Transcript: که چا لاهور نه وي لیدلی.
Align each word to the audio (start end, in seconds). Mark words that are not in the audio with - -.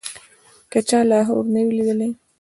که 0.71 0.79
چا 0.89 0.99
لاهور 1.09 1.45
نه 1.53 1.61
وي 1.65 1.73
لیدلی. 1.77 2.09